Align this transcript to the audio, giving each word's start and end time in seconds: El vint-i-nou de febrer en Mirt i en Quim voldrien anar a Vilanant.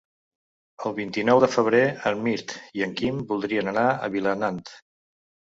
El 0.89 0.95
vint-i-nou 0.99 1.41
de 1.43 1.49
febrer 1.57 1.83
en 2.11 2.25
Mirt 2.29 2.55
i 2.79 2.85
en 2.87 2.97
Quim 3.03 3.21
voldrien 3.33 3.71
anar 3.75 3.87
a 3.93 4.11
Vilanant. 4.17 4.63